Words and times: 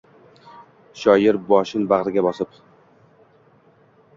Shoir 1.01 1.37
boshin 1.51 1.85
bag’riga 1.91 2.25
bosib 2.29 2.57